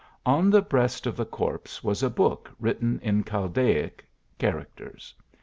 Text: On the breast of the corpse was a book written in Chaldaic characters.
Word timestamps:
On 0.25 0.49
the 0.49 0.63
breast 0.63 1.05
of 1.05 1.15
the 1.15 1.27
corpse 1.27 1.83
was 1.83 2.01
a 2.01 2.09
book 2.09 2.49
written 2.59 2.99
in 3.03 3.23
Chaldaic 3.23 4.03
characters. 4.39 5.13